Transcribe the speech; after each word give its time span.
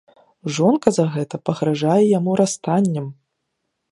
Жонка 0.55 0.93
за 0.97 1.05
гэта 1.17 1.35
пагражае 1.49 1.99
яму 2.17 2.31
расстаннем! 2.43 3.05